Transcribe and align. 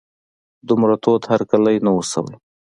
دومره 0.67 0.95
تود 1.03 1.21
هرکلی 1.31 1.75
نه 1.85 1.91
و 1.97 1.99
شوی. 2.11 2.35